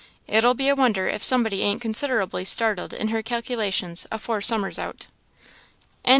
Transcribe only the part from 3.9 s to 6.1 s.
afore summer's out." CHAPTER XLII.